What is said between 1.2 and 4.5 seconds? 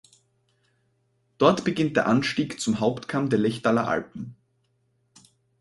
Dort beginnt der Anstieg zum Hauptkamm der Lechtaler Alpen.